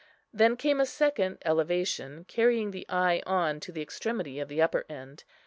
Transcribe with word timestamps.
Then 0.33 0.57
came 0.57 0.79
a 0.79 0.87
second 0.87 1.37
elevation, 1.45 2.25
carrying 2.27 2.71
the 2.71 2.87
eye 2.89 3.21
on 3.27 3.59
to 3.59 3.71
the 3.71 3.83
extremity 3.83 4.39
of 4.39 4.47
the 4.47 4.59
upper 4.59 4.83
end. 4.89 5.25